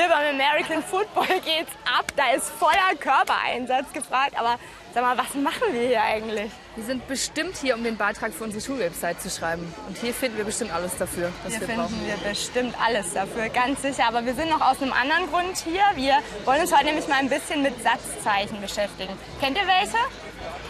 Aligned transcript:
hier 0.00 0.08
beim 0.08 0.34
American 0.34 0.82
Football 0.82 1.26
geht's 1.44 1.72
ab. 1.84 2.06
Da 2.16 2.30
ist 2.34 2.50
voller 2.58 2.94
Körpereinsatz 2.98 3.92
gefragt. 3.92 4.34
Aber 4.38 4.58
sag 4.94 5.02
mal, 5.02 5.16
was 5.18 5.34
machen 5.34 5.72
wir 5.72 5.88
hier 5.88 6.02
eigentlich? 6.02 6.50
Wir 6.76 6.84
sind 6.84 7.06
bestimmt 7.06 7.56
hier, 7.56 7.74
um 7.74 7.84
den 7.84 7.96
Beitrag 7.96 8.32
für 8.32 8.44
unsere 8.44 8.62
Schulwebsite 8.62 9.18
zu 9.18 9.28
schreiben. 9.28 9.72
Und 9.88 9.98
hier 9.98 10.14
finden 10.14 10.38
wir 10.38 10.44
bestimmt 10.44 10.72
alles 10.72 10.96
dafür, 10.96 11.30
was 11.44 11.52
Hier 11.52 11.60
wir 11.60 11.66
finden 11.68 11.82
brauchen. 11.82 12.06
wir 12.06 12.30
bestimmt 12.30 12.74
alles 12.82 13.12
dafür, 13.12 13.48
ganz 13.50 13.82
sicher. 13.82 14.06
Aber 14.08 14.24
wir 14.24 14.34
sind 14.34 14.48
noch 14.48 14.60
aus 14.60 14.80
einem 14.80 14.92
anderen 14.92 15.30
Grund 15.30 15.56
hier. 15.58 15.82
Wir 15.96 16.18
wollen 16.44 16.62
uns 16.62 16.72
heute 16.72 16.86
nämlich 16.86 17.06
mal 17.08 17.18
ein 17.18 17.28
bisschen 17.28 17.62
mit 17.62 17.74
Satzzeichen 17.82 18.60
beschäftigen. 18.60 19.12
Kennt 19.40 19.58
ihr 19.58 19.66
welche? 19.66 19.98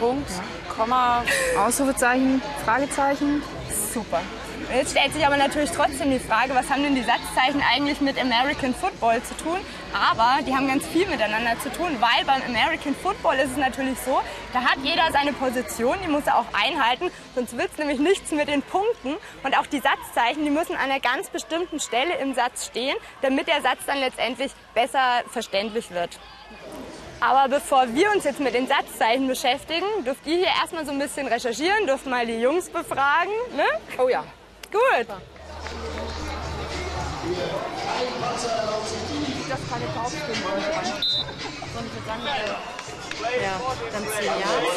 Punkt, 0.00 0.30
Komma, 0.74 1.22
Ausrufezeichen, 1.56 2.42
Fragezeichen. 2.64 3.42
Super. 3.94 4.22
Jetzt 4.72 4.92
stellt 4.92 5.12
sich 5.12 5.26
aber 5.26 5.36
natürlich 5.36 5.70
trotzdem 5.72 6.12
die 6.12 6.20
Frage, 6.20 6.54
was 6.54 6.70
haben 6.70 6.84
denn 6.84 6.94
die 6.94 7.02
Satzzeichen 7.02 7.60
eigentlich 7.74 8.00
mit 8.00 8.16
American 8.20 8.72
Football 8.72 9.20
zu 9.24 9.36
tun? 9.36 9.58
Aber 9.92 10.44
die 10.46 10.54
haben 10.54 10.68
ganz 10.68 10.86
viel 10.86 11.08
miteinander 11.08 11.58
zu 11.60 11.72
tun, 11.72 11.88
weil 11.98 12.24
beim 12.24 12.40
American 12.42 12.94
Football 12.94 13.34
ist 13.36 13.50
es 13.50 13.56
natürlich 13.56 13.98
so, 13.98 14.20
da 14.52 14.60
hat 14.60 14.78
jeder 14.84 15.10
seine 15.10 15.32
Position, 15.32 15.96
die 16.04 16.08
muss 16.08 16.24
er 16.26 16.38
auch 16.38 16.46
einhalten, 16.52 17.10
sonst 17.34 17.58
wird 17.58 17.72
es 17.72 17.78
nämlich 17.78 17.98
nichts 17.98 18.30
mit 18.30 18.46
den 18.46 18.62
Punkten. 18.62 19.16
Und 19.42 19.58
auch 19.58 19.66
die 19.66 19.80
Satzzeichen, 19.80 20.44
die 20.44 20.50
müssen 20.50 20.76
an 20.76 20.88
einer 20.88 21.00
ganz 21.00 21.30
bestimmten 21.30 21.80
Stelle 21.80 22.14
im 22.18 22.34
Satz 22.34 22.66
stehen, 22.66 22.96
damit 23.22 23.48
der 23.48 23.62
Satz 23.62 23.80
dann 23.86 23.98
letztendlich 23.98 24.52
besser 24.74 25.24
verständlich 25.30 25.90
wird. 25.90 26.20
Aber 27.18 27.48
bevor 27.48 27.92
wir 27.92 28.12
uns 28.12 28.22
jetzt 28.22 28.38
mit 28.38 28.54
den 28.54 28.68
Satzzeichen 28.68 29.26
beschäftigen, 29.26 29.86
dürft 30.06 30.24
ihr 30.28 30.36
hier 30.36 30.52
erstmal 30.62 30.86
so 30.86 30.92
ein 30.92 30.98
bisschen 31.00 31.26
recherchieren, 31.26 31.86
dürft 31.88 32.06
mal 32.06 32.24
die 32.24 32.40
Jungs 32.40 32.70
befragen. 32.70 33.32
Ne? 33.56 33.64
Oh 33.98 34.08
ja. 34.08 34.24
Gut. 34.70 35.06
Das 39.48 39.60
keine 39.68 39.86
Taubstimmen 39.94 40.44
Ja, 43.42 43.60
dann 43.92 44.04
zehn 44.04 44.26
Jahre. 44.26 44.70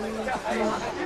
Rangers, 0.00 1.05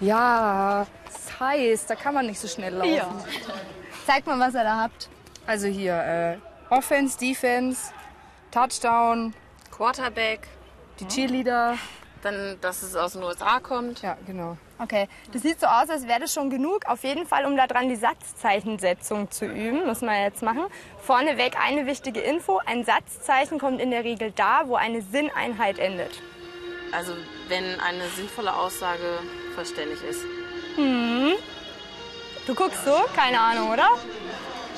Ja, 0.00 0.86
das 1.04 1.40
heißt, 1.40 1.90
da 1.90 1.94
kann 1.94 2.14
man 2.14 2.26
nicht 2.26 2.40
so 2.40 2.48
schnell 2.48 2.74
laufen. 2.74 2.94
Ja. 2.94 3.08
zeigt 4.06 4.26
mal, 4.26 4.38
was 4.38 4.54
ihr 4.54 4.64
da 4.64 4.76
habt. 4.80 5.08
Also 5.46 5.66
hier, 5.66 5.94
äh, 5.94 6.36
Offense, 6.74 7.18
Defense, 7.18 7.92
Touchdown, 8.50 9.34
Quarterback, 9.70 10.48
die 11.00 11.06
Cheerleader. 11.06 11.76
dann, 12.22 12.58
dass 12.60 12.82
es 12.82 12.96
aus 12.96 13.12
den 13.14 13.22
USA 13.22 13.60
kommt. 13.60 14.02
Ja, 14.02 14.16
genau. 14.26 14.56
Okay, 14.78 15.08
das 15.32 15.42
sieht 15.42 15.60
so 15.60 15.66
aus, 15.66 15.90
als 15.90 16.06
wäre 16.06 16.20
das 16.20 16.32
schon 16.32 16.48
genug. 16.50 16.86
Auf 16.86 17.02
jeden 17.04 17.26
Fall, 17.26 17.44
um 17.44 17.56
daran 17.56 17.88
die 17.88 17.96
Satzzeichensetzung 17.96 19.30
zu 19.30 19.46
üben, 19.46 19.86
müssen 19.86 20.06
wir 20.06 20.22
jetzt 20.22 20.42
machen. 20.42 20.64
Vorneweg 20.98 21.56
eine 21.62 21.86
wichtige 21.86 22.20
Info. 22.20 22.60
Ein 22.64 22.84
Satzzeichen 22.84 23.58
kommt 23.58 23.80
in 23.80 23.90
der 23.90 24.04
Regel 24.04 24.32
da, 24.32 24.62
wo 24.66 24.76
eine 24.76 25.02
Sinneinheit 25.02 25.78
endet. 25.78 26.22
Also 26.92 27.12
wenn 27.48 27.80
eine 27.80 28.08
sinnvolle 28.16 28.54
Aussage 28.54 29.18
verständlich 29.54 30.02
ist. 30.02 30.22
Du 32.46 32.54
guckst 32.54 32.84
so? 32.84 32.96
Keine 33.14 33.40
Ahnung, 33.40 33.70
oder? 33.70 33.88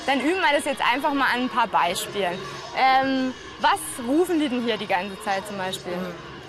Dann 0.05 0.19
üben 0.19 0.39
wir 0.41 0.55
das 0.55 0.65
jetzt 0.65 0.81
einfach 0.81 1.13
mal 1.13 1.27
an 1.33 1.43
ein 1.43 1.49
paar 1.49 1.67
Beispielen. 1.67 2.37
Ähm, 2.77 3.33
was 3.61 3.79
rufen 4.05 4.39
die 4.39 4.49
denn 4.49 4.63
hier 4.63 4.77
die 4.77 4.87
ganze 4.87 5.19
Zeit 5.23 5.47
zum 5.47 5.57
Beispiel? 5.57 5.93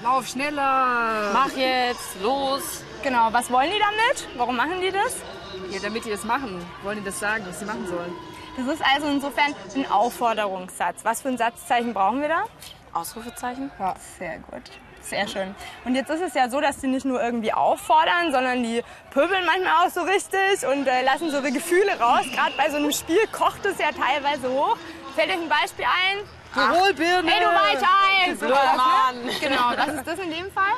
Lauf 0.02 0.26
schneller! 0.26 1.30
Mach 1.32 1.50
jetzt, 1.56 2.20
los! 2.20 2.82
Genau, 3.02 3.28
was 3.32 3.50
wollen 3.50 3.70
die 3.70 3.78
damit? 3.78 4.28
Warum 4.36 4.56
machen 4.56 4.80
die 4.80 4.90
das? 4.90 5.16
Ja, 5.70 5.78
damit 5.80 6.04
die 6.04 6.10
das 6.10 6.24
machen, 6.24 6.64
wollen 6.82 6.98
die 6.98 7.04
das 7.04 7.20
sagen, 7.20 7.44
was 7.46 7.60
sie 7.60 7.64
machen 7.64 7.86
sollen. 7.86 8.12
Das 8.56 8.66
ist 8.74 8.82
also 8.84 9.06
insofern 9.08 9.54
ein 9.74 9.90
Aufforderungssatz. 9.90 11.04
Was 11.04 11.22
für 11.22 11.28
ein 11.28 11.38
Satzzeichen 11.38 11.94
brauchen 11.94 12.20
wir 12.20 12.28
da? 12.28 12.44
Ausrufezeichen? 12.94 13.70
Ja, 13.78 13.94
sehr 14.18 14.38
gut. 14.38 14.62
Sehr 15.02 15.28
schön. 15.28 15.54
Und 15.84 15.94
jetzt 15.94 16.08
ist 16.10 16.22
es 16.22 16.34
ja 16.34 16.48
so, 16.48 16.60
dass 16.60 16.78
die 16.78 16.86
nicht 16.86 17.04
nur 17.04 17.22
irgendwie 17.22 17.52
auffordern, 17.52 18.32
sondern 18.32 18.62
die 18.62 18.82
pöbeln 19.10 19.44
manchmal 19.44 19.86
auch 19.86 19.90
so 19.90 20.00
richtig 20.00 20.66
und 20.66 20.86
äh, 20.86 21.02
lassen 21.04 21.30
so 21.30 21.38
ihre 21.38 21.52
Gefühle 21.52 21.98
raus. 22.00 22.24
Gerade 22.34 22.52
bei 22.56 22.70
so 22.70 22.76
einem 22.78 22.90
Spiel 22.90 23.26
kocht 23.30 23.66
es 23.66 23.78
ja 23.78 23.90
teilweise 23.92 24.48
hoch. 24.48 24.78
Fällt 25.14 25.28
euch 25.28 25.36
ein 25.36 25.48
Beispiel 25.48 25.84
ein? 25.84 26.24
Tirolbirne! 26.54 27.30
Hey, 27.30 27.44
du 27.44 27.50
weich 27.50 28.28
eins! 28.28 28.38
blöd, 28.38 28.50
Mann. 28.50 29.30
Genau, 29.40 29.72
was 29.76 29.94
ist 29.94 30.06
das 30.06 30.18
in 30.20 30.30
dem 30.30 30.50
Fall? 30.52 30.72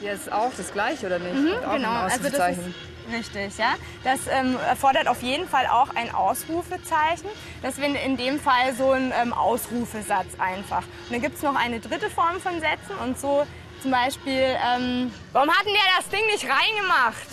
Ja, 0.00 0.12
ist 0.12 0.32
auch 0.32 0.52
das 0.56 0.72
gleiche, 0.72 1.06
oder 1.06 1.18
nicht? 1.18 1.56
Auch 1.64 1.74
genau, 1.74 1.90
ein 1.90 1.96
also 2.10 2.18
das 2.22 2.34
Ausrufezeichen. 2.34 2.70
ist 2.70 2.95
richtig, 3.12 3.58
ja. 3.58 3.74
Das 4.04 4.20
ähm, 4.30 4.56
erfordert 4.68 5.08
auf 5.08 5.22
jeden 5.22 5.48
Fall 5.48 5.66
auch 5.66 5.88
ein 5.94 6.14
Ausrufezeichen. 6.14 7.28
Das 7.62 7.78
wäre 7.78 7.96
in 7.98 8.16
dem 8.16 8.40
Fall 8.40 8.74
so 8.76 8.92
ein 8.92 9.12
ähm, 9.20 9.32
Ausrufesatz 9.32 10.38
einfach. 10.38 10.82
Und 10.82 11.12
dann 11.12 11.20
gibt 11.20 11.36
es 11.36 11.42
noch 11.42 11.54
eine 11.54 11.80
dritte 11.80 12.10
Form 12.10 12.40
von 12.40 12.60
Sätzen 12.60 12.96
und 13.02 13.18
so 13.18 13.46
zum 13.82 13.90
Beispiel, 13.90 14.32
ähm, 14.42 15.12
warum 15.32 15.50
hat 15.50 15.64
denn 15.66 15.74
der 15.74 15.82
das 15.98 16.08
Ding 16.08 16.24
nicht 16.26 16.44
reingemacht? 16.44 17.28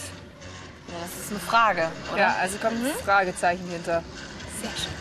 Ja, 0.87 0.95
das 1.01 1.25
ist 1.25 1.31
eine 1.31 1.39
Frage, 1.39 1.89
oder? 2.11 2.21
Ja, 2.21 2.35
also 2.39 2.57
kommt 2.57 2.85
ein 2.85 2.91
Fragezeichen 3.03 3.67
hinter. 3.69 4.03
Sehr 4.61 4.69
schön. 4.71 4.93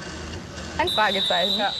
Ein 0.78 0.88
Fragezeichen. 0.88 1.58
Ja. 1.58 1.72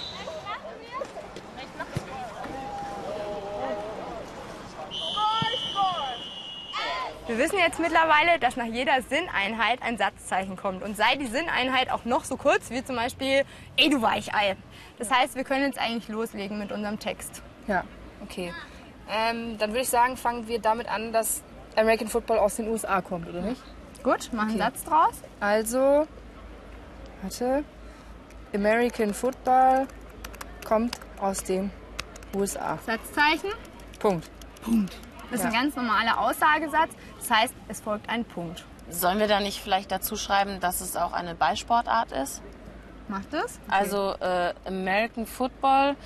Wir 7.29 7.39
wissen 7.39 7.57
jetzt 7.59 7.79
mittlerweile, 7.79 8.41
dass 8.41 8.57
nach 8.57 8.67
jeder 8.67 9.01
Sinneinheit 9.03 9.81
ein 9.81 9.97
Satzzeichen 9.97 10.57
kommt. 10.57 10.83
Und 10.83 10.97
sei 10.97 11.15
die 11.17 11.27
Sinneinheit 11.27 11.91
auch 11.91 12.05
noch 12.05 12.25
so 12.25 12.37
kurz 12.37 12.71
wie 12.71 12.85
zum 12.85 12.97
Beispiel, 12.97 13.45
ey 13.77 13.91
du 13.91 14.03
Weichei. 14.03 14.57
Das 14.99 15.11
heißt, 15.11 15.37
wir 15.37 15.45
können 15.45 15.67
jetzt 15.67 15.79
eigentlich 15.79 16.09
loslegen 16.09 16.59
mit 16.59 16.73
unserem 16.73 16.99
Text. 16.99 17.43
Ja, 17.69 17.85
okay. 18.23 18.53
Ähm, 19.09 19.57
dann 19.59 19.71
würde 19.71 19.83
ich 19.83 19.89
sagen, 19.89 20.17
fangen 20.17 20.49
wir 20.49 20.59
damit 20.59 20.89
an, 20.89 21.13
dass 21.13 21.43
American 21.77 22.09
Football 22.09 22.39
aus 22.39 22.57
den 22.57 22.69
USA 22.69 23.01
kommt, 23.01 23.29
oder 23.29 23.41
nicht? 23.41 23.63
Gut, 24.03 24.31
mach 24.33 24.49
einen 24.49 24.59
Satz 24.59 24.83
draus. 24.85 25.15
Also, 25.39 26.07
warte. 27.23 27.65
American 28.53 29.15
Football 29.15 29.87
kommt 30.67 30.99
aus 31.21 31.43
den 31.45 31.71
USA. 32.35 32.79
Satzzeichen. 32.85 33.51
Punkt. 34.01 34.29
Das 35.33 35.41
ist 35.41 35.47
ein 35.47 35.53
ganz 35.53 35.77
normaler 35.77 36.21
Aussagesatz. 36.21 36.91
Das 37.19 37.31
heißt, 37.31 37.55
es 37.69 37.81
folgt 37.81 38.09
ein 38.09 38.25
Punkt. 38.25 38.65
Sollen 38.91 39.19
wir 39.19 39.29
da 39.29 39.41
nicht 39.41 39.61
vielleicht 39.61 39.91
dazu 39.91 40.17
schreiben, 40.17 40.61
dass 40.61 40.81
es 40.83 40.97
auch 40.97 41.13
eine 41.13 41.35
Ballsportart 41.35 42.13
ist? 42.13 42.43
Macht 43.09 43.33
es? 43.33 43.59
Also 43.69 44.15
äh, 44.21 44.53
American 44.67 45.27
Football 45.27 45.97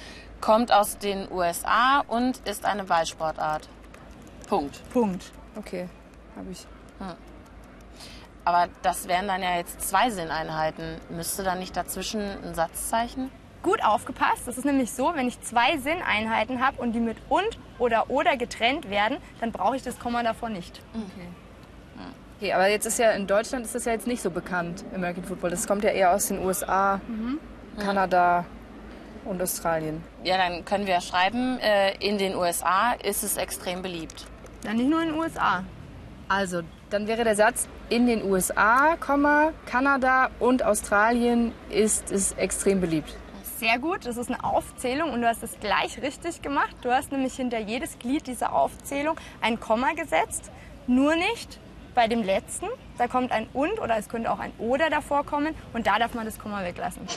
kommt 0.41 0.71
aus 0.73 0.99
den 0.99 1.31
USA 1.31 2.05
und 2.07 2.39
ist 2.47 2.65
eine 2.65 2.85
Ballsportart. 2.85 3.69
Punkt. 4.49 4.89
Punkt. 4.91 5.33
Okay, 5.57 5.89
habe 6.37 6.51
ich. 6.53 6.67
Aber 8.45 8.69
das 8.83 9.09
wären 9.09 9.27
dann 9.27 9.43
ja 9.43 9.57
jetzt 9.57 9.81
zwei 9.89 10.09
Sinneinheiten. 10.09 11.01
Müsste 11.09 11.43
da 11.43 11.57
nicht 11.57 11.77
dazwischen 11.77 12.23
ein 12.45 12.55
Satzzeichen? 12.55 13.33
Gut 13.65 13.83
aufgepasst. 13.83 14.47
Das 14.47 14.57
ist 14.57 14.65
nämlich 14.65 14.93
so, 14.93 15.13
wenn 15.17 15.27
ich 15.27 15.41
zwei 15.41 15.79
Sinneinheiten 15.79 16.65
habe 16.65 16.81
und 16.81 16.93
die 16.93 17.01
mit 17.01 17.17
und 17.29 17.59
oder 17.79 18.11
oder 18.11 18.37
getrennt 18.37 18.91
werden, 18.91 19.19
dann 19.41 19.53
brauche 19.53 19.77
ich 19.77 19.83
das 19.83 19.99
Komma 19.99 20.23
davor 20.23 20.49
nicht. 20.49 20.81
Okay, 22.39 22.53
aber 22.53 22.69
jetzt 22.69 22.85
ist 22.85 22.99
ja 22.99 23.13
in 23.13 23.27
Deutschland 23.27 23.65
ist 23.65 23.75
das 23.75 23.87
ja 23.87 23.93
jetzt 23.93 24.07
nicht 24.07 24.21
so 24.21 24.31
bekannt, 24.31 24.85
American 24.95 25.25
Football. 25.25 25.51
Das 25.51 25.67
kommt 25.67 25.85
ja 25.85 25.91
eher 25.91 26.13
aus 26.13 26.29
den 26.29 26.45
USA, 26.45 27.01
Kanada 27.79 28.45
und 29.25 29.41
Australien. 29.41 30.03
Ja, 30.23 30.37
dann 30.37 30.65
können 30.65 30.87
wir 30.87 30.95
ja 30.95 31.01
schreiben, 31.01 31.59
äh, 31.61 31.95
in 31.99 32.19
den 32.19 32.35
USA 32.35 32.93
ist 32.93 33.23
es 33.23 33.39
extrem 33.39 33.81
beliebt. 33.81 34.27
Dann 34.63 34.77
nicht 34.77 34.91
nur 34.91 35.01
in 35.01 35.09
den 35.09 35.19
USA. 35.19 35.65
Also, 36.29 36.61
dann 36.91 37.07
wäre 37.07 37.25
der 37.25 37.37
Satz, 37.37 37.69
in 37.89 38.07
den 38.07 38.25
USA, 38.25 38.97
Komma, 38.97 39.53
Kanada 39.65 40.31
und 40.39 40.63
Australien 40.63 41.53
ist 41.71 42.11
es 42.11 42.33
extrem 42.33 42.81
beliebt. 42.81 43.17
Sehr 43.59 43.79
gut, 43.79 44.05
das 44.05 44.19
ist 44.19 44.31
eine 44.31 44.45
Aufzählung 44.45 45.15
und 45.15 45.23
du 45.23 45.29
hast 45.29 45.43
es 45.43 45.59
gleich 45.61 46.03
richtig 46.03 46.43
gemacht. 46.43 46.77
Du 46.83 46.93
hast 46.93 47.11
nämlich 47.11 47.37
hinter 47.37 47.59
jedes 47.59 47.99
Glied 47.99 48.27
dieser 48.27 48.53
Aufzählung 48.53 49.17
ein 49.41 49.59
Komma 49.59 49.93
gesetzt. 49.93 50.51
Nur 50.87 51.17
nicht 51.17 51.59
bei 51.95 52.07
dem 52.07 52.23
letzten. 52.23 52.67
Da 52.99 53.09
kommt 53.09 53.33
ein 53.33 53.49
und 53.55 53.81
oder 53.81 53.97
es 53.97 54.11
könnte 54.11 54.31
auch 54.31 54.41
ein 54.41 54.53
oder 54.59 54.91
davor 54.91 55.25
kommen 55.25 55.55
und 55.73 55.87
da 55.87 55.99
darf 55.99 56.13
man 56.13 56.27
das 56.27 56.39
Komma 56.39 56.65
weglassen. 56.65 57.09
Oh 57.09 57.15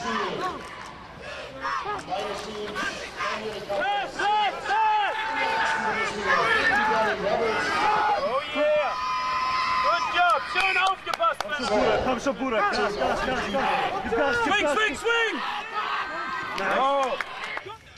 yeah! 8.56 8.94
Good 9.84 10.06
job! 10.16 10.42
Schön 10.54 10.78
aufgepasst, 10.78 11.44
Männer! 11.50 11.68
Bruder, 11.68 12.00
komm 12.06 12.20
schon, 12.22 12.36
Bruder. 12.38 12.58
Gas, 12.60 12.78
Gas, 12.78 12.98
Gas, 12.98 13.26
Gas. 13.26 14.36
Swing, 14.46 14.64
Gas. 14.64 14.74
swing, 14.74 14.96
swing! 14.96 15.42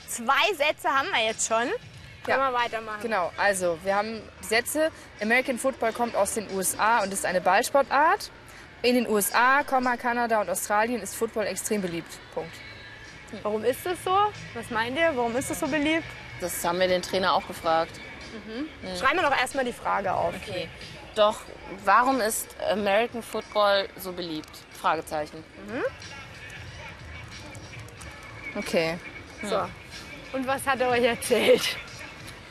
Zwei 0.07 0.53
Sätze 0.53 0.89
haben 0.89 1.09
wir 1.11 1.25
jetzt 1.25 1.47
schon. 1.47 1.69
Können 2.23 2.39
wir 2.39 2.53
weitermachen. 2.53 3.01
Genau, 3.01 3.31
also 3.37 3.79
wir 3.83 3.95
haben 3.95 4.21
die 4.41 4.45
Sätze. 4.45 4.91
American 5.21 5.57
Football 5.57 5.93
kommt 5.93 6.15
aus 6.15 6.35
den 6.35 6.47
USA 6.55 7.01
und 7.01 7.11
ist 7.11 7.25
eine 7.25 7.41
Ballsportart. 7.41 8.29
In 8.83 8.95
den 8.95 9.07
USA, 9.07 9.63
Kanada 9.63 10.41
und 10.41 10.49
Australien 10.49 11.01
ist 11.01 11.15
Football 11.15 11.47
extrem 11.47 11.81
beliebt. 11.81 12.11
Punkt. 12.33 12.53
Warum 13.43 13.63
ist 13.63 13.85
das 13.85 13.97
so? 14.03 14.15
Was 14.53 14.69
meint 14.69 14.97
ihr? 14.97 15.15
Warum 15.15 15.35
ist 15.35 15.49
das 15.49 15.59
so 15.59 15.67
beliebt? 15.67 16.05
Das 16.39 16.63
haben 16.65 16.79
wir 16.79 16.87
den 16.87 17.01
Trainer 17.01 17.33
auch 17.33 17.47
gefragt. 17.47 17.99
Schreiben 18.99 19.17
wir 19.19 19.29
doch 19.29 19.37
erstmal 19.37 19.65
die 19.65 19.73
Frage 19.73 20.13
auf. 20.13 20.33
Okay. 20.35 20.69
Doch, 21.15 21.41
warum 21.83 22.21
ist 22.21 22.55
American 22.69 23.23
Football 23.23 23.87
so 23.97 24.11
beliebt? 24.11 24.49
Fragezeichen. 24.79 25.43
Okay. 28.55 28.97
So. 29.43 29.61
Und 30.33 30.47
was 30.47 30.65
hat 30.65 30.79
er 30.81 30.89
euch 30.89 31.03
erzählt? 31.03 31.77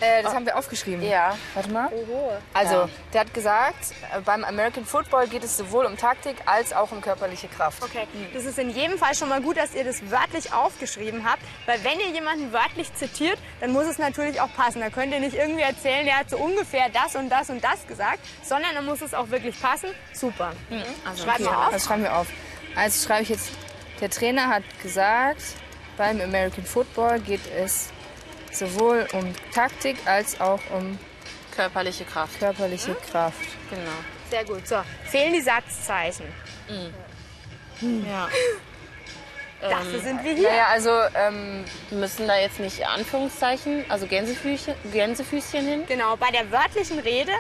Äh, 0.03 0.23
das 0.23 0.35
haben 0.35 0.47
wir 0.47 0.57
aufgeschrieben. 0.57 1.03
Ja. 1.07 1.37
Warte 1.53 1.71
mal. 1.71 1.89
Oho. 1.93 2.33
Also, 2.55 2.75
Ja. 2.75 2.89
der 3.13 3.21
hat 3.21 3.35
gesagt, 3.35 3.93
äh, 4.17 4.21
beim 4.23 4.45
American 4.45 4.87
Football 4.87 5.29
geht 5.29 5.45
es 5.45 5.59
sowohl 5.59 5.85
um 5.85 5.99
Taktik 5.99 6.37
als 6.47 6.73
auch 6.73 6.91
um 6.91 7.03
körperliche 7.03 7.49
Kraft. 7.49 7.83
Okay, 7.83 8.07
das 8.33 8.47
ist 8.47 8.59
in 8.59 8.71
jedem 8.71 8.97
Fall 8.97 9.15
schon 9.15 9.29
mal 9.29 9.43
gut, 9.43 9.59
dass 9.59 9.75
ihr 9.75 9.85
das 9.85 10.11
wörtlich 10.11 10.55
aufgeschrieben 10.55 11.29
habt, 11.31 11.43
weil 11.67 11.85
wenn 11.85 12.01
ihr 12.01 12.09
jemanden 12.15 12.51
wörtlich 12.51 12.95
zitiert, 12.95 13.39
dann 13.61 13.73
muss 13.73 13.85
es 13.87 13.99
natürlich 13.99 14.41
auch 14.41 14.51
passen. 14.57 14.81
Da 14.81 14.89
könnt 14.89 15.13
ihr 15.13 15.21
nicht 15.21 15.37
irgendwie 15.37 15.63
erzählen, 15.63 16.07
der 16.07 16.17
hat 16.21 16.31
so 16.31 16.39
ungefähr 16.39 16.89
das 16.89 17.15
und 17.15 17.29
das 17.29 17.51
und 17.51 17.63
das 17.63 17.87
gesagt, 17.87 18.21
sondern 18.43 18.75
dann 18.75 18.87
muss 18.87 19.03
es 19.03 19.13
auch 19.13 19.29
wirklich 19.29 19.61
passen. 19.61 19.91
Super. 20.15 20.53
Also, 21.07 21.25
Schreibt 21.25 21.41
mal 21.41 21.67
auf. 21.67 21.73
Das 21.73 21.85
schreiben 21.85 22.03
wir 22.05 22.17
auf. 22.17 22.27
Also 22.75 23.07
schreibe 23.07 23.25
ich 23.25 23.29
jetzt, 23.29 23.51
der 24.01 24.09
Trainer 24.09 24.49
hat 24.49 24.63
gesagt, 24.83 25.43
beim 25.97 26.21
American 26.21 26.65
Football 26.65 27.21
geht 27.21 27.41
es 27.57 27.91
sowohl 28.53 29.07
um 29.13 29.35
Taktik 29.55 29.97
als 30.07 30.41
auch 30.41 30.61
um 30.71 30.99
körperliche 31.55 32.05
Kraft. 32.05 32.39
körperliche 32.39 32.95
Kraft. 33.11 33.39
Genau. 33.69 33.91
Sehr 34.31 34.45
gut. 34.45 34.67
So, 34.67 34.77
fehlen 35.05 35.33
die 35.33 35.41
Satzzeichen. 35.41 36.27
Ja. 38.09 38.29
Dafür 39.61 40.01
sind 40.01 40.25
wir 40.25 40.33
hier. 40.33 40.49
Naja, 40.49 40.67
also 40.71 40.91
ähm, 41.15 41.65
Müssen 41.91 42.27
da 42.27 42.39
jetzt 42.39 42.61
nicht 42.61 42.87
Anführungszeichen, 42.87 43.85
also 43.91 44.07
Gänsefüßchen, 44.07 44.75
Gänsefüßchen 44.91 45.67
hin? 45.67 45.85
Genau, 45.87 46.17
bei 46.17 46.31
der 46.31 46.51
wörtlichen 46.51 46.99
Rede, 46.99 47.33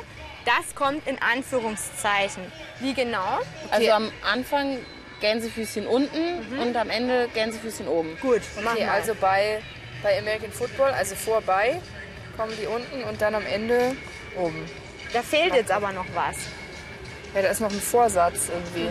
das 0.44 0.74
kommt 0.74 1.06
in 1.06 1.16
Anführungszeichen. 1.22 2.42
Wie 2.80 2.92
genau? 2.92 3.40
Also 3.70 3.90
am 3.90 4.12
Anfang 4.22 4.78
Gänsefüßchen 5.20 5.86
unten 5.86 6.58
und 6.58 6.76
am 6.76 6.90
Ende 6.90 7.28
Gänsefüßchen 7.34 7.86
oben. 7.88 8.16
Gut, 8.20 8.42
machen 8.56 8.68
okay, 8.76 8.80
wir. 8.80 8.92
also 8.92 9.14
bei, 9.20 9.60
bei 10.02 10.18
American 10.18 10.52
Football, 10.52 10.90
also 10.90 11.14
vorbei, 11.14 11.80
kommen 12.36 12.52
die 12.60 12.66
unten 12.66 13.02
und 13.08 13.20
dann 13.20 13.34
am 13.34 13.44
Ende 13.46 13.96
oben. 14.36 14.64
da 15.12 15.22
fehlt 15.22 15.54
jetzt 15.54 15.70
aber 15.70 15.92
noch 15.92 16.06
was. 16.14 16.36
Ja, 17.34 17.42
da 17.42 17.48
ist 17.48 17.60
noch 17.60 17.70
ein 17.70 17.80
Vorsatz 17.80 18.48
irgendwie. 18.48 18.88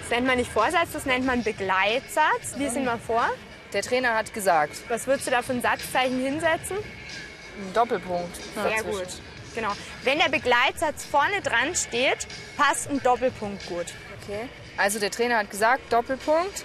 Das 0.00 0.10
nennt 0.10 0.26
man 0.26 0.36
nicht 0.38 0.50
Vorsatz, 0.50 0.92
das 0.92 1.06
nennt 1.06 1.26
man 1.26 1.42
Begleitsatz. 1.42 2.56
Lies 2.56 2.76
ihn 2.76 2.84
mal 2.84 2.98
vor. 2.98 3.28
Der 3.72 3.82
Trainer 3.82 4.14
hat 4.14 4.32
gesagt, 4.32 4.76
Was 4.88 5.06
würdest 5.06 5.26
du 5.26 5.30
da 5.30 5.42
für 5.42 5.52
ein 5.52 5.60
Satzzeichen 5.62 6.20
hinsetzen? 6.22 6.76
ein 6.78 7.72
Doppelpunkt. 7.74 8.36
Sehr 8.54 8.62
dazwischen. 8.64 8.90
gut. 8.90 9.08
Genau. 9.54 9.72
Wenn 10.04 10.18
der 10.18 10.28
Begleitsatz 10.28 11.04
vorne 11.04 11.40
dran 11.42 11.74
steht, 11.74 12.26
passt 12.56 12.88
ein 12.88 13.02
Doppelpunkt 13.02 13.66
gut. 13.66 13.86
Okay. 14.22 14.48
Also 14.78 14.98
der 14.98 15.10
Trainer 15.10 15.38
hat 15.38 15.50
gesagt, 15.50 15.92
Doppelpunkt. 15.92 16.64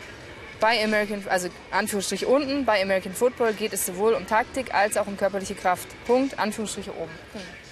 Bei 0.60 0.82
American, 0.82 1.26
also 1.28 1.50
Anführungsstrich 1.72 2.26
unten, 2.26 2.64
bei 2.64 2.82
American 2.82 3.14
Football 3.14 3.54
geht 3.54 3.74
es 3.74 3.86
sowohl 3.86 4.14
um 4.14 4.26
Taktik 4.28 4.74
als 4.74 4.96
auch 4.96 5.08
um 5.08 5.18
körperliche 5.18 5.56
Kraft. 5.56 5.90
Punkt, 6.06 6.40
Anführungsstriche 6.40 6.92
oben. 6.96 7.12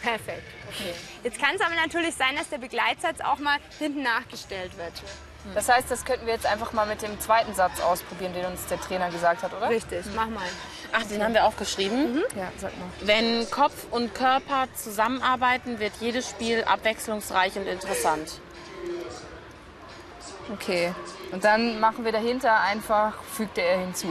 Perfekt. 0.02 0.44
Okay. 0.68 0.94
Jetzt 1.24 1.40
kann 1.40 1.56
es 1.56 1.62
aber 1.62 1.76
natürlich 1.76 2.16
sein, 2.16 2.36
dass 2.36 2.50
der 2.50 2.58
Begleitsatz 2.58 3.22
auch 3.22 3.38
mal 3.40 3.60
hinten 3.80 4.04
nachgestellt 4.04 4.78
wird. 4.78 4.92
Das 5.56 5.70
heißt, 5.70 5.90
das 5.90 6.06
könnten 6.06 6.26
wir 6.26 6.34
jetzt 6.34 6.46
einfach 6.46 6.74
mal 6.74 6.86
mit 6.86 7.02
dem 7.02 7.20
zweiten 7.20 7.54
Satz 7.56 7.80
ausprobieren, 7.80 8.34
den 8.34 8.46
uns 8.46 8.66
der 8.68 8.80
Trainer 8.80 9.10
gesagt 9.10 9.42
hat, 9.44 9.54
oder? 9.54 9.70
Richtig, 9.70 10.06
mach 10.16 10.28
mal. 10.28 10.44
Ach, 10.92 11.04
den 11.04 11.24
haben 11.24 11.34
wir 11.34 11.46
aufgeschrieben. 11.46 12.22
Ja, 12.36 12.52
sag 12.58 12.78
mal. 12.78 12.88
Wenn 13.02 13.50
Kopf 13.50 13.86
und 13.90 14.14
Körper 14.14 14.68
zusammenarbeiten, 14.76 15.80
wird 15.80 15.94
jedes 16.00 16.30
Spiel 16.30 16.64
abwechslungsreich 16.64 17.56
und 17.56 17.68
interessant. 17.68 18.40
Okay. 20.54 20.94
Und 21.32 21.44
dann 21.44 21.80
machen 21.80 22.04
wir 22.04 22.12
dahinter 22.12 22.60
einfach, 22.60 23.14
fügte 23.24 23.62
er 23.62 23.80
hinzu. 23.80 24.08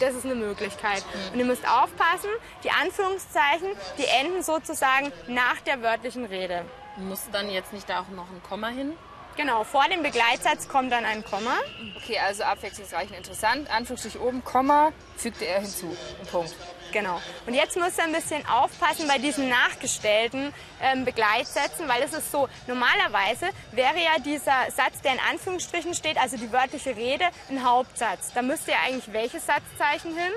Das 0.00 0.14
ist 0.14 0.24
eine 0.24 0.34
Möglichkeit. 0.34 1.04
Und 1.32 1.38
ihr 1.38 1.44
müsst 1.44 1.68
aufpassen, 1.68 2.30
die 2.62 2.70
Anführungszeichen, 2.70 3.68
die 3.98 4.04
enden 4.04 4.42
sozusagen 4.42 5.12
nach 5.26 5.60
der 5.66 5.82
wörtlichen 5.82 6.24
Rede. 6.24 6.64
Muss 6.96 7.22
dann 7.32 7.50
jetzt 7.50 7.72
nicht 7.72 7.88
da 7.88 8.00
auch 8.00 8.08
noch 8.08 8.30
ein 8.30 8.42
Komma 8.48 8.68
hin? 8.68 8.92
Genau, 9.36 9.64
vor 9.64 9.84
dem 9.90 10.02
Begleitsatz 10.02 10.68
kommt 10.68 10.92
dann 10.92 11.04
ein 11.04 11.24
Komma. 11.24 11.56
Okay, 11.96 12.18
also 12.18 12.44
abwechslungsreich 12.44 13.10
und 13.10 13.16
interessant. 13.16 13.68
Anführungsstrich 13.68 14.20
oben, 14.20 14.44
Komma, 14.44 14.92
fügte 15.16 15.44
er 15.44 15.60
hinzu. 15.60 15.96
Ein 16.20 16.26
Punkt. 16.26 16.54
Genau. 16.92 17.20
Und 17.44 17.54
jetzt 17.54 17.76
müsst 17.76 17.98
ihr 17.98 18.04
ein 18.04 18.12
bisschen 18.12 18.46
aufpassen 18.46 19.08
bei 19.08 19.18
diesen 19.18 19.48
nachgestellten 19.48 20.54
ähm, 20.80 21.04
Begleitsätzen, 21.04 21.88
weil 21.88 22.02
es 22.02 22.12
ist 22.12 22.30
so, 22.30 22.48
normalerweise 22.68 23.48
wäre 23.72 23.96
ja 23.96 24.20
dieser 24.24 24.70
Satz, 24.70 25.00
der 25.02 25.14
in 25.14 25.20
Anführungsstrichen 25.28 25.94
steht, 25.94 26.16
also 26.16 26.36
die 26.36 26.52
wörtliche 26.52 26.94
Rede, 26.94 27.24
ein 27.50 27.64
Hauptsatz. 27.64 28.32
Da 28.32 28.42
müsste 28.42 28.70
ja 28.70 28.76
eigentlich 28.86 29.12
welches 29.12 29.44
Satzzeichen 29.44 30.16
hin? 30.16 30.32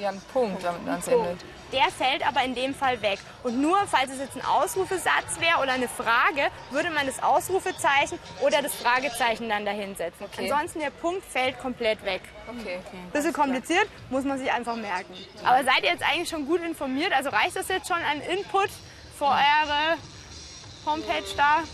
Ja, 0.00 0.10
ein 0.10 0.20
Punkt 0.32 0.64
ans 0.64 1.08
Ende. 1.08 1.36
Der 1.72 1.90
fällt 1.90 2.26
aber 2.26 2.42
in 2.44 2.54
dem 2.54 2.74
Fall 2.74 3.02
weg. 3.02 3.18
Und 3.42 3.60
nur 3.60 3.76
falls 3.86 4.10
es 4.10 4.20
jetzt 4.20 4.36
ein 4.36 4.44
Ausrufesatz 4.44 5.38
wäre 5.38 5.60
oder 5.60 5.72
eine 5.72 5.88
Frage, 5.88 6.50
würde 6.70 6.88
man 6.90 7.06
das 7.06 7.22
Ausrufezeichen 7.22 8.18
oder 8.40 8.62
das 8.62 8.74
Fragezeichen 8.74 9.48
dann 9.48 9.66
dahinsetzen. 9.66 10.26
Okay. 10.26 10.50
Ansonsten 10.50 10.80
der 10.80 10.90
Punkt 10.90 11.24
fällt 11.24 11.58
komplett 11.58 12.02
weg. 12.04 12.22
Okay. 12.48 12.78
Bisschen 13.12 13.32
kompliziert, 13.34 13.86
muss 14.08 14.24
man 14.24 14.38
sich 14.38 14.50
einfach 14.50 14.76
merken. 14.76 15.12
Aber 15.44 15.62
seid 15.64 15.82
ihr 15.82 15.90
jetzt 15.90 16.02
eigentlich 16.02 16.28
schon 16.30 16.46
gut 16.46 16.62
informiert? 16.62 17.12
Also 17.12 17.28
reicht 17.30 17.56
das 17.56 17.68
jetzt 17.68 17.88
schon 17.88 17.98
an 17.98 18.20
Input 18.22 18.70
für 19.18 19.26
eure 19.26 19.98
Homepage 20.86 21.34
da? 21.36 21.64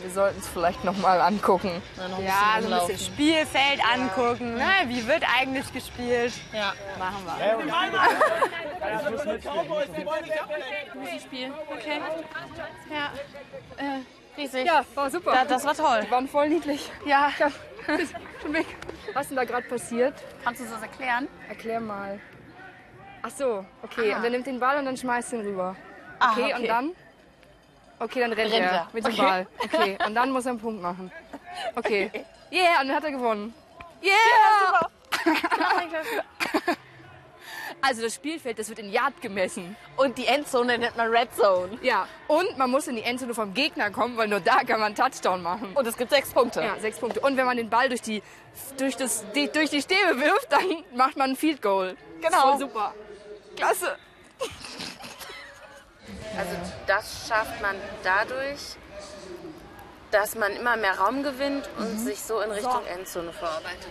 Wir 0.00 0.10
sollten 0.10 0.40
es 0.40 0.48
vielleicht 0.48 0.84
nochmal 0.84 1.20
angucken. 1.20 1.82
Ja, 1.96 2.08
noch 2.08 2.18
ein 2.18 2.24
Ja, 2.24 2.56
bisschen 2.56 2.70
so 2.70 2.74
ein 2.80 2.86
bisschen 2.88 3.12
Spielfeld 3.14 3.80
angucken. 3.84 4.54
Ne? 4.54 4.70
Wie 4.86 5.06
wird 5.06 5.22
eigentlich 5.38 5.72
gespielt? 5.72 6.32
Ja. 6.52 6.72
Machen 6.98 7.24
wir. 7.24 7.42
Spiel. 11.20 11.52
Okay. 11.70 12.00
Ja. 12.90 13.12
Äh, 13.76 14.00
riesig. 14.40 14.66
Ja, 14.66 14.84
war 14.94 15.10
super. 15.10 15.34
Ja, 15.34 15.44
das 15.44 15.64
war 15.64 15.74
toll. 15.74 16.00
Die 16.06 16.10
waren 16.10 16.28
voll 16.28 16.48
niedlich. 16.48 16.90
Ja. 17.04 17.30
Schon 18.42 18.52
weg. 18.54 18.66
Was 19.14 19.22
ist 19.22 19.28
denn 19.30 19.36
da 19.36 19.44
gerade 19.44 19.66
passiert? 19.68 20.14
Kannst 20.44 20.60
du 20.60 20.64
das 20.64 20.80
erklären? 20.82 21.28
Erklär 21.48 21.80
mal. 21.80 22.18
Ach 23.22 23.30
so, 23.30 23.64
okay. 23.82 24.14
Und 24.14 24.24
er 24.24 24.30
nimmt 24.30 24.46
den 24.46 24.58
Ball 24.58 24.78
und 24.78 24.84
dann 24.84 24.96
schmeißt 24.96 25.32
ihn 25.34 25.42
rüber. 25.42 25.76
Ah, 26.18 26.32
Okay, 26.32 26.54
und 26.54 26.66
dann? 26.66 26.92
Okay, 28.02 28.20
dann 28.20 28.32
rennt, 28.32 28.52
Rennt 28.52 28.64
er 28.64 28.72
er. 28.72 28.88
mit 28.92 29.04
dem 29.06 29.12
Okay. 29.12 29.22
Ball. 29.22 29.46
Okay, 29.58 29.98
und 30.06 30.14
dann 30.14 30.30
muss 30.30 30.44
er 30.46 30.50
einen 30.50 30.60
Punkt 30.60 30.82
machen. 30.82 31.10
Okay. 31.76 32.10
Yeah, 32.52 32.82
und 32.82 32.88
dann 32.88 32.96
hat 32.98 33.04
er 33.04 33.12
gewonnen. 33.12 33.54
Yeah! 34.02 34.88
Also 37.84 38.02
das 38.02 38.14
Spielfeld, 38.14 38.60
das 38.60 38.68
wird 38.68 38.78
in 38.78 38.92
Yard 38.92 39.20
gemessen. 39.20 39.74
Und 39.96 40.16
die 40.16 40.26
Endzone 40.26 40.78
nennt 40.78 40.96
man 40.96 41.08
Red 41.08 41.34
Zone. 41.34 41.78
Ja. 41.82 42.06
Und 42.28 42.56
man 42.56 42.70
muss 42.70 42.86
in 42.86 42.94
die 42.94 43.02
Endzone 43.02 43.34
vom 43.34 43.54
Gegner 43.54 43.90
kommen, 43.90 44.16
weil 44.16 44.28
nur 44.28 44.38
da 44.38 44.62
kann 44.62 44.78
man 44.78 44.94
Touchdown 44.94 45.42
machen. 45.42 45.72
Und 45.74 45.84
es 45.84 45.96
gibt 45.96 46.10
sechs 46.10 46.30
Punkte. 46.30 46.60
Ja, 46.62 46.78
sechs 46.78 47.00
Punkte. 47.00 47.18
Und 47.18 47.36
wenn 47.36 47.44
man 47.44 47.56
den 47.56 47.68
Ball 47.70 47.88
durch 47.88 48.00
die, 48.00 48.22
durch 48.78 48.96
das, 48.96 49.24
die, 49.34 49.50
durch 49.50 49.70
die 49.70 49.82
Stäbe 49.82 50.20
wirft, 50.20 50.52
dann 50.52 50.84
macht 50.94 51.16
man 51.16 51.30
ein 51.30 51.36
Field 51.36 51.60
Goal. 51.60 51.96
Genau. 52.20 52.50
Voll 52.50 52.58
super. 52.60 52.94
Klasse. 53.56 53.96
Also 56.38 56.56
das 56.86 57.28
schafft 57.28 57.60
man 57.60 57.76
dadurch, 58.02 58.76
dass 60.10 60.34
man 60.34 60.52
immer 60.52 60.76
mehr 60.76 60.98
Raum 60.98 61.22
gewinnt 61.22 61.68
und 61.78 61.98
sich 61.98 62.20
so 62.20 62.40
in 62.40 62.50
Richtung 62.50 62.84
Endzone 62.86 63.32
vorarbeitet. 63.32 63.90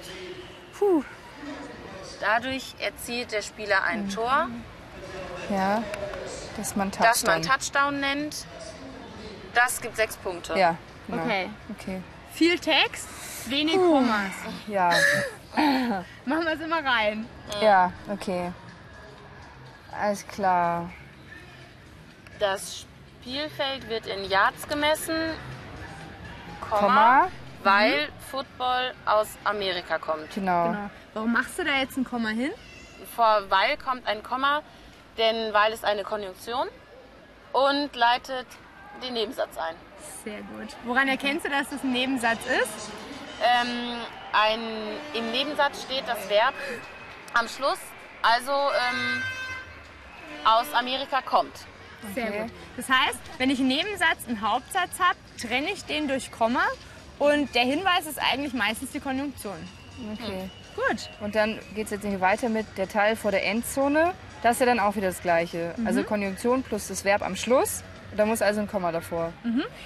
Puh. 0.78 1.04
Dadurch 2.20 2.76
erzielt 2.80 3.32
der 3.32 3.42
Spieler 3.42 3.84
ein 3.84 4.10
Tor, 4.10 4.48
Ja, 5.50 5.84
dass 6.58 6.76
man 6.76 6.92
Touchdown. 6.92 7.08
das 7.12 7.24
man 7.24 7.42
Touchdown 7.42 8.00
nennt. 8.00 8.46
Das 9.56 9.82
gibt 9.82 9.96
sechs 9.98 10.16
Punkte. 10.18 10.58
Ja, 10.58 10.76
genau. 11.08 11.24
Okay. 11.24 11.50
Okay. 11.80 12.02
Viel 12.34 12.60
Text, 12.60 13.08
wenig 13.48 13.76
Kommas. 13.76 14.32
Ja, 14.68 14.90
Machen 16.26 16.46
wir 16.46 16.54
es 16.54 16.62
immer 16.62 16.84
rein. 16.86 17.28
ja, 17.62 17.92
okay. 18.10 18.54
Alles 20.00 20.26
klar. 20.28 20.90
Das 22.42 22.88
Spielfeld 23.22 23.88
wird 23.88 24.08
in 24.08 24.28
Yards 24.28 24.68
gemessen, 24.68 25.16
Komma, 26.60 26.80
Komma. 26.80 27.28
weil 27.62 28.10
Football 28.32 28.96
aus 29.06 29.28
Amerika 29.44 30.00
kommt. 30.00 30.34
Genau. 30.34 30.70
Genau. 30.70 30.90
Warum 31.14 31.34
machst 31.34 31.60
du 31.60 31.64
da 31.64 31.78
jetzt 31.78 31.98
ein 31.98 32.04
Komma 32.04 32.30
hin? 32.30 32.50
Vor 33.16 33.44
weil 33.50 33.78
kommt 33.78 34.08
ein 34.08 34.24
Komma, 34.24 34.64
denn 35.20 35.54
weil 35.54 35.72
ist 35.72 35.86
eine 35.86 36.04
Konjunktion 36.04 36.68
und 37.54 37.96
leitet 37.96 38.48
den 39.04 39.14
Nebensatz 39.14 39.56
ein. 39.60 39.76
Sehr 40.24 40.40
gut. 40.42 40.76
Woran 40.84 41.10
erkennst 41.10 41.46
du, 41.46 41.50
dass 41.52 41.70
das 41.70 41.84
ein 41.84 41.92
Nebensatz 41.92 42.44
ist? 42.48 42.90
Ähm, 43.44 43.98
ein, 44.34 44.62
Im 45.14 45.30
Nebensatz 45.30 45.84
steht 45.84 46.08
das 46.08 46.28
Verb 46.28 46.56
am 47.36 47.48
Schluss, 47.48 47.80
also 48.24 48.52
ähm, 48.52 49.22
aus 50.44 50.74
Amerika 50.74 51.22
kommt. 51.22 51.68
Sehr 52.16 52.28
Okay. 52.28 52.42
gut. 52.44 52.52
Das 52.78 52.90
heißt, 52.90 53.20
wenn 53.38 53.50
ich 53.50 53.60
einen 53.60 53.68
Nebensatz, 53.70 54.28
einen 54.28 54.42
Hauptsatz 54.42 55.00
habe, 55.00 55.18
trenne 55.40 55.72
ich 55.74 55.84
den 55.86 56.08
durch 56.08 56.32
Komma 56.32 56.64
und 57.20 57.54
der 57.56 57.64
Hinweis 57.64 58.06
ist 58.08 58.20
eigentlich 58.20 58.54
meistens 58.54 58.92
die 58.92 59.00
Konjunktion. 59.00 59.56
Okay. 60.14 60.50
Gut. 60.76 61.10
Und 61.20 61.36
dann 61.36 61.60
geht 61.76 61.86
es 61.86 61.92
jetzt 61.92 62.04
nicht 62.06 62.22
weiter 62.22 62.50
mit 62.50 62.66
der 62.78 62.88
Teil 62.88 63.16
vor 63.16 63.32
der 63.32 63.46
Endzone. 63.46 64.14
Das 64.42 64.54
ist 64.54 64.60
ja 64.62 64.66
dann 64.66 64.80
auch 64.80 64.96
wieder 64.96 65.08
das 65.08 65.22
Gleiche. 65.22 65.76
Also 65.86 66.04
Konjunktion 66.04 66.64
plus 66.64 66.88
das 66.88 67.04
Verb 67.06 67.22
am 67.22 67.36
Schluss. 67.36 67.84
Da 68.18 68.26
muss 68.26 68.42
also 68.42 68.60
ein 68.62 68.68
Komma 68.68 68.92
davor. 68.92 69.32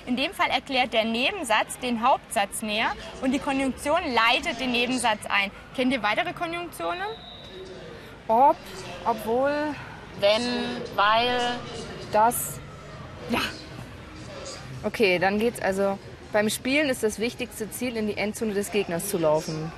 In 0.07 0.15
dem 0.15 0.33
Fall 0.33 0.49
erklärt 0.49 0.93
der 0.93 1.03
Nebensatz 1.05 1.77
den 1.79 2.01
Hauptsatz 2.07 2.61
näher 2.61 2.91
und 3.21 3.31
die 3.33 3.39
Konjunktion 3.39 3.99
leitet 4.13 4.59
den 4.59 4.71
Nebensatz 4.71 5.19
ein. 5.27 5.51
Kennt 5.75 5.91
ihr 5.91 6.01
weitere 6.01 6.33
Konjunktionen? 6.33 7.03
Ob, 8.27 8.55
obwohl, 9.05 9.51
Wenn, 10.19 10.41
weil, 10.95 11.39
das. 12.15 12.59
Ja. 13.29 13.41
Okay, 14.83 15.19
dann 15.19 15.39
geht's 15.39 15.61
also. 15.61 15.99
Beim 16.31 16.49
Spielen 16.49 16.89
ist 16.89 17.01
das 17.01 17.19
wichtigste 17.19 17.69
Ziel, 17.71 17.95
in 17.95 18.07
die 18.07 18.17
Endzone 18.17 18.53
des 18.53 18.71
Gegners 18.71 19.09
zu 19.09 19.17
laufen. 19.17 19.71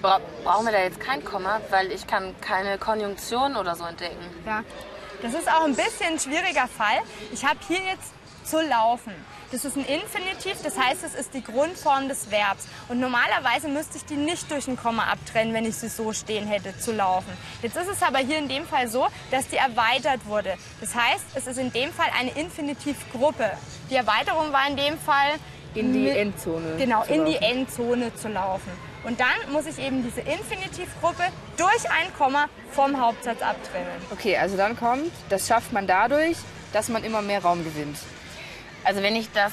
bra 0.00 0.20
brauchen 0.42 0.66
wir 0.66 0.72
da 0.72 0.80
jetzt 0.80 0.98
kein 0.98 1.24
Komma, 1.24 1.60
weil 1.70 1.92
ich 1.92 2.06
kann 2.06 2.34
keine 2.40 2.76
Konjunktion 2.76 3.56
oder 3.56 3.76
so 3.76 3.84
entdecken. 3.84 4.24
Ja. 4.44 4.64
Das 5.22 5.34
ist 5.34 5.48
auch 5.48 5.64
ein 5.64 5.76
bisschen 5.76 6.14
ein 6.14 6.18
schwieriger 6.18 6.66
Fall. 6.66 6.98
Ich 7.32 7.44
habe 7.44 7.58
hier 7.68 7.78
jetzt 7.78 8.12
zu 8.44 8.60
laufen. 8.60 9.12
Das 9.50 9.64
ist 9.66 9.76
ein 9.76 9.84
Infinitiv, 9.84 10.62
das 10.62 10.78
heißt, 10.78 11.04
es 11.04 11.14
ist 11.14 11.34
die 11.34 11.44
Grundform 11.44 12.08
des 12.08 12.30
Verbs. 12.30 12.66
Und 12.88 13.00
normalerweise 13.00 13.68
müsste 13.68 13.98
ich 13.98 14.04
die 14.06 14.16
nicht 14.16 14.50
durch 14.50 14.66
ein 14.66 14.76
Komma 14.76 15.04
abtrennen, 15.04 15.52
wenn 15.52 15.66
ich 15.66 15.76
sie 15.76 15.88
so 15.88 16.12
stehen 16.12 16.46
hätte, 16.46 16.76
zu 16.78 16.92
laufen. 16.92 17.30
Jetzt 17.60 17.76
ist 17.76 17.88
es 17.88 18.02
aber 18.02 18.18
hier 18.18 18.38
in 18.38 18.48
dem 18.48 18.66
Fall 18.66 18.88
so, 18.88 19.08
dass 19.30 19.48
die 19.48 19.56
erweitert 19.56 20.24
wurde. 20.26 20.54
Das 20.80 20.94
heißt, 20.94 21.24
es 21.34 21.46
ist 21.46 21.58
in 21.58 21.72
dem 21.72 21.92
Fall 21.92 22.08
eine 22.18 22.30
Infinitivgruppe. 22.30 23.50
Die 23.90 23.96
Erweiterung 23.96 24.52
war 24.52 24.66
in 24.68 24.76
dem 24.76 24.98
Fall 24.98 25.32
In 25.74 25.92
die 25.92 26.08
Endzone. 26.08 26.76
Genau, 26.78 27.02
in 27.04 27.24
die 27.26 27.32
laufen. 27.32 27.44
Endzone 27.44 28.14
zu 28.14 28.28
laufen. 28.28 28.70
Und 29.04 29.20
dann 29.20 29.52
muss 29.52 29.66
ich 29.66 29.78
eben 29.78 30.02
diese 30.02 30.20
Infinitivgruppe 30.20 31.24
durch 31.56 31.90
ein 31.90 32.12
Komma 32.16 32.46
vom 32.70 32.98
Hauptsatz 33.00 33.42
abtrennen. 33.42 33.92
Okay, 34.10 34.36
also 34.36 34.56
dann 34.56 34.76
kommt, 34.78 35.10
das 35.28 35.46
schafft 35.46 35.72
man 35.72 35.86
dadurch, 35.86 36.36
dass 36.72 36.88
man 36.88 37.04
immer 37.04 37.20
mehr 37.20 37.42
Raum 37.42 37.64
gewinnt. 37.64 37.98
Also 38.84 39.02
wenn 39.02 39.16
ich 39.16 39.30
das, 39.32 39.52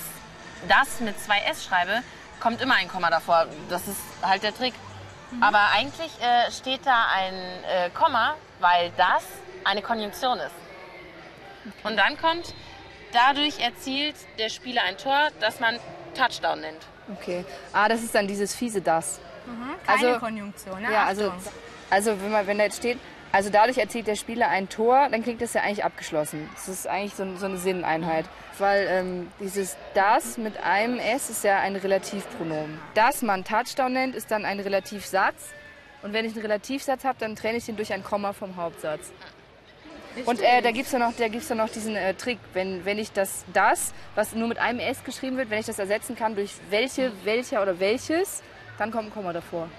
das 0.67 0.99
mit 0.99 1.19
zwei 1.19 1.39
S 1.41 1.63
schreibe, 1.65 2.01
kommt 2.39 2.61
immer 2.61 2.75
ein 2.75 2.87
Komma 2.87 3.09
davor. 3.09 3.47
Das 3.69 3.87
ist 3.87 3.99
halt 4.21 4.43
der 4.43 4.55
Trick. 4.55 4.73
Aber 5.41 5.59
eigentlich 5.75 6.11
äh, 6.21 6.51
steht 6.51 6.85
da 6.85 7.05
ein 7.13 7.33
äh, 7.35 7.89
Komma, 7.91 8.35
weil 8.59 8.91
das 8.97 9.23
eine 9.63 9.81
Konjunktion 9.81 10.39
ist. 10.39 10.55
Und 11.83 11.97
dann 11.97 12.17
kommt, 12.17 12.55
dadurch 13.13 13.59
erzielt 13.59 14.15
der 14.39 14.49
Spieler 14.49 14.81
ein 14.83 14.97
Tor, 14.97 15.27
das 15.39 15.59
man 15.59 15.77
Touchdown 16.15 16.61
nennt. 16.61 16.81
Okay. 17.13 17.45
Ah, 17.73 17.87
das 17.87 18.01
ist 18.01 18.15
dann 18.15 18.27
dieses 18.27 18.55
fiese 18.55 18.81
das. 18.81 19.19
Keine 19.85 20.07
Also- 20.07 20.19
Konjunktion, 20.19 20.81
ne? 20.81 20.91
Ja, 20.91 21.05
also, 21.05 21.31
also 21.89 22.19
wenn, 22.21 22.31
man, 22.31 22.47
wenn 22.47 22.57
da 22.57 22.63
jetzt 22.65 22.77
steht, 22.77 22.99
also 23.31 23.49
dadurch 23.49 23.77
erzielt 23.77 24.07
der 24.07 24.15
Spieler 24.15 24.49
ein 24.49 24.69
Tor, 24.69 25.07
dann 25.11 25.21
klingt 25.21 25.41
das 25.41 25.53
ja 25.53 25.61
eigentlich 25.61 25.83
abgeschlossen. 25.83 26.49
Das 26.55 26.67
ist 26.67 26.87
eigentlich 26.87 27.13
so, 27.13 27.35
so 27.35 27.45
eine 27.45 27.57
Sinneinheit. 27.57 28.25
Weil 28.57 28.87
ähm, 28.89 29.31
dieses 29.39 29.77
das 29.93 30.37
mit 30.37 30.61
einem 30.63 30.99
S 30.99 31.29
ist 31.29 31.43
ja 31.43 31.59
ein 31.59 31.75
Relativpronomen. 31.75 32.79
Das 32.95 33.21
man 33.21 33.43
Touchdown 33.43 33.93
nennt, 33.93 34.15
ist 34.15 34.31
dann 34.31 34.45
ein 34.45 34.59
Relativsatz. 34.59 35.53
Und 36.01 36.13
wenn 36.13 36.25
ich 36.25 36.33
einen 36.33 36.41
Relativsatz 36.41 37.03
habe, 37.03 37.19
dann 37.19 37.35
trenne 37.35 37.57
ich 37.57 37.65
den 37.65 37.75
durch 37.75 37.93
ein 37.93 38.03
Komma 38.03 38.33
vom 38.33 38.55
Hauptsatz. 38.55 39.11
Und 40.25 40.41
äh, 40.41 40.61
da 40.61 40.71
gibt 40.71 40.87
es 40.87 40.91
ja 40.91 40.99
noch, 40.99 41.13
da 41.15 41.27
gibt's 41.27 41.49
ja 41.49 41.55
noch 41.55 41.69
diesen 41.69 41.95
äh, 41.95 42.13
Trick, 42.15 42.39
wenn, 42.53 42.83
wenn 42.83 42.97
ich 42.97 43.11
das, 43.11 43.45
das, 43.53 43.93
was 44.15 44.33
nur 44.33 44.47
mit 44.47 44.57
einem 44.57 44.79
S 44.79 45.03
geschrieben 45.03 45.37
wird, 45.37 45.49
wenn 45.49 45.59
ich 45.59 45.67
das 45.67 45.77
ersetzen 45.77 46.15
kann 46.15 46.35
durch 46.35 46.55
welche, 46.69 47.11
welcher 47.23 47.61
oder 47.61 47.79
welches, 47.79 48.41
dann 48.77 48.91
kommt 48.91 49.09
ein 49.09 49.13
Komma 49.13 49.33
davor. 49.33 49.69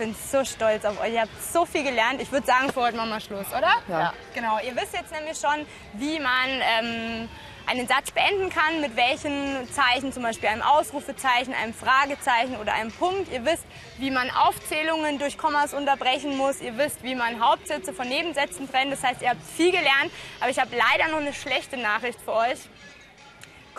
Ich 0.00 0.06
bin 0.06 0.16
so 0.32 0.42
stolz 0.46 0.86
auf 0.86 0.98
euch. 1.02 1.12
Ihr 1.12 1.20
habt 1.20 1.42
so 1.42 1.66
viel 1.66 1.84
gelernt. 1.84 2.22
Ich 2.22 2.32
würde 2.32 2.46
sagen, 2.46 2.72
für 2.72 2.80
heute 2.80 2.96
machen 2.96 3.10
wir 3.10 3.20
Schluss, 3.20 3.48
oder? 3.48 3.74
Ja. 3.86 4.14
Genau. 4.34 4.58
Ihr 4.60 4.74
wisst 4.74 4.94
jetzt 4.94 5.12
nämlich 5.12 5.36
schon, 5.38 5.66
wie 5.92 6.18
man 6.18 6.48
ähm, 6.48 7.28
einen 7.66 7.86
Satz 7.86 8.10
beenden 8.10 8.48
kann, 8.48 8.80
mit 8.80 8.96
welchen 8.96 9.70
Zeichen, 9.70 10.10
zum 10.10 10.22
Beispiel 10.22 10.48
einem 10.48 10.62
Ausrufezeichen, 10.62 11.52
einem 11.52 11.74
Fragezeichen 11.74 12.56
oder 12.56 12.72
einem 12.72 12.90
Punkt. 12.92 13.30
Ihr 13.30 13.44
wisst, 13.44 13.66
wie 13.98 14.10
man 14.10 14.30
Aufzählungen 14.30 15.18
durch 15.18 15.36
Kommas 15.36 15.74
unterbrechen 15.74 16.34
muss. 16.38 16.62
Ihr 16.62 16.78
wisst, 16.78 17.02
wie 17.02 17.14
man 17.14 17.38
Hauptsätze 17.38 17.92
von 17.92 18.08
Nebensätzen 18.08 18.70
trennt. 18.70 18.90
Das 18.90 19.04
heißt, 19.04 19.20
ihr 19.20 19.28
habt 19.28 19.42
viel 19.54 19.70
gelernt. 19.70 20.10
Aber 20.40 20.48
ich 20.48 20.58
habe 20.58 20.70
leider 20.74 21.10
noch 21.10 21.20
eine 21.20 21.34
schlechte 21.34 21.76
Nachricht 21.76 22.18
für 22.22 22.32
euch. 22.32 22.58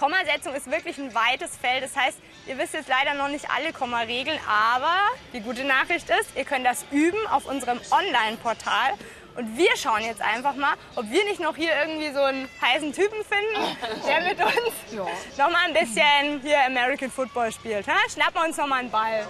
Kommasetzung 0.01 0.55
ist 0.55 0.71
wirklich 0.71 0.97
ein 0.97 1.13
weites 1.13 1.55
Feld. 1.55 1.83
Das 1.83 1.95
heißt, 1.95 2.17
ihr 2.47 2.57
wisst 2.57 2.73
jetzt 2.73 2.89
leider 2.89 3.13
noch 3.13 3.27
nicht 3.27 3.45
alle 3.51 3.71
Kommaregeln, 3.71 4.39
aber 4.49 4.95
die 5.31 5.41
gute 5.41 5.63
Nachricht 5.63 6.09
ist, 6.09 6.35
ihr 6.35 6.43
könnt 6.43 6.65
das 6.65 6.85
üben 6.89 7.19
auf 7.27 7.45
unserem 7.45 7.79
Online-Portal. 7.91 8.93
Und 9.35 9.55
wir 9.55 9.77
schauen 9.77 10.01
jetzt 10.01 10.21
einfach 10.21 10.55
mal, 10.55 10.73
ob 10.95 11.07
wir 11.11 11.23
nicht 11.25 11.39
noch 11.39 11.55
hier 11.55 11.71
irgendwie 11.85 12.11
so 12.11 12.21
einen 12.23 12.49
heißen 12.59 12.91
Typen 12.93 13.19
finden, 13.23 13.77
der 14.07 14.21
mit 14.21 14.39
uns 14.43 14.91
noch 15.37 15.51
mal 15.51 15.67
ein 15.67 15.73
bisschen 15.73 16.41
hier 16.41 16.65
American 16.65 17.11
Football 17.11 17.51
spielt. 17.51 17.87
Ha? 17.87 17.93
Schnappen 18.11 18.41
wir 18.41 18.47
uns 18.47 18.57
noch 18.57 18.67
mal 18.67 18.79
einen 18.79 18.89
Ball. 18.89 19.27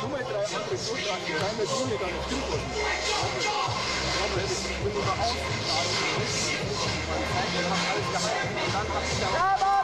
Nummer 0.00 0.18
ja, 9.20 9.54
aber 9.54 9.75